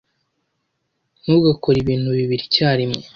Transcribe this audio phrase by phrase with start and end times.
[1.21, 3.01] Ntugakore ibintu bibiri icyarimwe.